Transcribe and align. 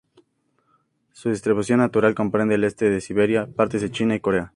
Su 1.11 1.29
distribución 1.29 1.77
natural 1.77 2.15
comprende 2.15 2.55
el 2.55 2.63
este 2.63 2.89
de 2.89 3.01
Siberia, 3.01 3.45
partes 3.45 3.83
de 3.83 3.91
China 3.91 4.15
y 4.15 4.19
Corea. 4.19 4.49